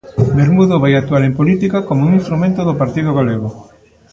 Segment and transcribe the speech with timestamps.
[0.39, 3.49] Vermudo vai actuar en política como un instrumento do partido galego.